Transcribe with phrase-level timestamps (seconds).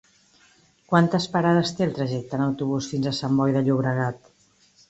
[0.93, 4.35] Quantes parades té el trajecte en autobús fins a Sant Boi de Llobregat?